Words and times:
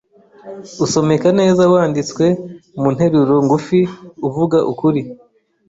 Usomeka 0.85 1.29
neza 1.39 1.61
wanditswe 1.73 2.25
mu 2.81 2.87
nteruro 2.95 3.35
ngufiUvuga 3.45 4.57
ukuri 4.71 5.01